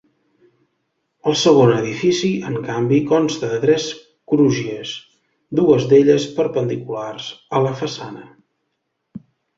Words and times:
El 1.31 1.35
segon 1.41 1.73
edifici, 1.73 2.29
en 2.51 2.55
canvi, 2.69 2.97
consta 3.11 3.51
de 3.53 3.59
tres 3.65 3.85
crugies, 4.33 4.95
dues 5.61 5.85
d'elles 5.93 6.27
perpendiculars 6.41 7.29
a 7.59 7.63
la 7.67 7.75
façana. 7.83 8.25